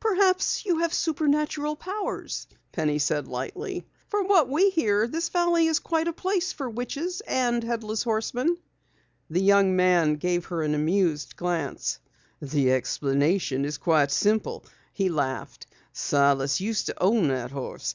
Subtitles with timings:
[0.00, 3.86] "Perhaps you have supernatural powers," Penny said lightly.
[4.08, 8.58] "From what we hear, this valley is quite a place for witches and Headless Horsemen."
[9.30, 12.00] The young man gave her an amused glance.
[12.42, 15.68] "The explanation is quite simple," he laughed.
[15.92, 17.94] "Silas used to own that horse.